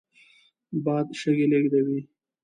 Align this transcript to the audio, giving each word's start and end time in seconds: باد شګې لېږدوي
باد 0.83 1.07
شګې 1.19 1.45
لېږدوي 1.51 1.99